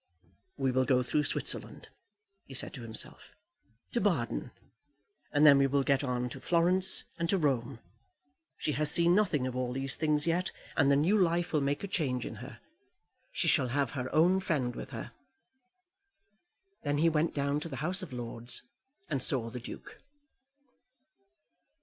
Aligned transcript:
"We 0.57 0.71
will 0.71 0.83
go 0.85 1.03
through 1.03 1.25
Switzerland," 1.25 1.89
he 2.45 2.55
said 2.55 2.73
to 2.73 2.81
himself, 2.81 3.35
"to 3.91 4.01
Baden, 4.01 4.49
and 5.31 5.45
then 5.45 5.59
we 5.59 5.67
will 5.67 5.83
get 5.83 6.03
on 6.03 6.27
to 6.29 6.39
Florence 6.41 7.03
and 7.19 7.29
to 7.29 7.37
Rome. 7.37 7.77
She 8.57 8.71
has 8.71 8.89
seen 8.89 9.13
nothing 9.13 9.45
of 9.45 9.55
all 9.55 9.73
these 9.73 9.95
things 9.95 10.25
yet, 10.25 10.51
and 10.75 10.89
the 10.89 10.95
new 10.95 11.19
life 11.19 11.53
will 11.53 11.61
make 11.61 11.83
a 11.83 11.87
change 11.87 12.25
in 12.25 12.37
her. 12.37 12.59
She 13.31 13.47
shall 13.47 13.67
have 13.67 13.91
her 13.91 14.11
own 14.11 14.39
friend 14.39 14.75
with 14.75 14.89
her." 14.89 15.11
Then 16.81 16.97
he 16.97 17.07
went 17.07 17.35
down 17.35 17.59
to 17.59 17.69
the 17.69 17.75
House 17.85 18.01
of 18.01 18.11
Lords, 18.11 18.63
and 19.07 19.21
saw 19.21 19.51
the 19.51 19.59
Duke. 19.59 19.99